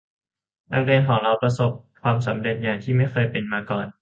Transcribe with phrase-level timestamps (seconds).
[0.73, 3.87] นักเรียนของพวกเรากำลังประสบความสำเร็จอย่างที่ไม่เคยเป็นมาก่อน